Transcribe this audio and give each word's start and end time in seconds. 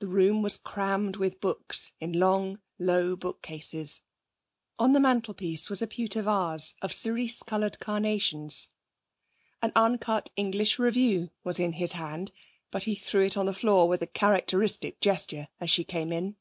The 0.00 0.08
room 0.08 0.42
was 0.42 0.58
crammed 0.58 1.16
with 1.16 1.40
books 1.40 1.92
in 1.98 2.12
long, 2.12 2.60
low 2.78 3.16
bookcases. 3.16 4.02
On 4.78 4.92
the 4.92 5.00
mantelpiece 5.00 5.70
was 5.70 5.80
a 5.80 5.86
pewter 5.86 6.20
vase 6.20 6.74
of 6.82 6.92
cerise 6.92 7.42
coloured 7.42 7.80
carnations. 7.80 8.68
An 9.62 9.72
uncut 9.74 10.28
English 10.36 10.78
Review 10.78 11.30
was 11.44 11.58
in 11.58 11.72
his 11.72 11.92
hand, 11.92 12.30
but 12.70 12.84
he 12.84 12.94
threw 12.94 13.24
it 13.24 13.38
on 13.38 13.46
the 13.46 13.54
floor 13.54 13.88
with 13.88 14.02
a 14.02 14.06
characteristic 14.06 15.00
gesture 15.00 15.48
as 15.58 15.70
she 15.70 15.82
came 15.82 16.12
in. 16.12 16.36